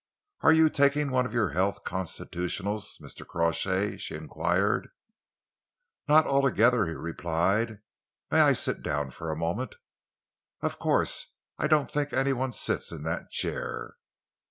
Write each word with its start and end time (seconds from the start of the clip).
"Are 0.41 0.51
you 0.51 0.67
taking 0.67 1.11
one 1.11 1.27
of 1.27 1.33
your 1.35 1.49
health 1.49 1.83
constitutionals, 1.83 2.97
Mr. 3.03 3.23
Crawshay?" 3.23 3.97
she 3.97 4.15
enquired. 4.15 4.89
"Not 6.09 6.25
altogether," 6.25 6.87
he 6.87 6.93
replied. 6.93 7.81
"May 8.31 8.41
I 8.41 8.53
sit 8.53 8.81
down 8.81 9.11
for 9.11 9.29
a 9.29 9.35
moment?" 9.37 9.75
"Of 10.61 10.79
course! 10.79 11.27
I 11.59 11.67
don't 11.67 11.91
think 11.91 12.13
any 12.13 12.33
one 12.33 12.51
sits 12.51 12.91
in 12.91 13.03
that 13.03 13.29
chair." 13.29 13.97